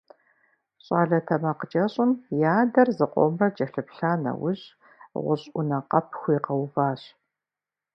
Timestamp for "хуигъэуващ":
6.19-7.01